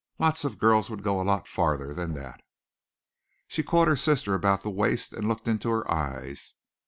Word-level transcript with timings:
Lots 0.17 0.43
of 0.43 0.57
girls 0.57 0.89
would 0.89 1.03
go 1.03 1.21
a 1.21 1.21
lot 1.21 1.47
farther 1.47 1.93
than 1.93 2.15
that." 2.15 2.41
She 3.47 3.61
caught 3.61 3.87
her 3.87 3.95
sister 3.95 4.33
about 4.33 4.63
the 4.63 4.71
waist 4.71 5.13
and 5.13 5.27
looked 5.27 5.47
into 5.47 5.69
her 5.69 5.85
eyes. 5.91 6.55